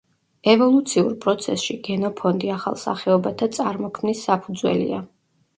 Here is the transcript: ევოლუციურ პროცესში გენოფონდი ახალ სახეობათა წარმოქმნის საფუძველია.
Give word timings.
ევოლუციურ 0.53 1.11
პროცესში 1.25 1.75
გენოფონდი 1.89 2.51
ახალ 2.55 2.79
სახეობათა 2.85 3.51
წარმოქმნის 3.59 4.25
საფუძველია. 4.31 5.05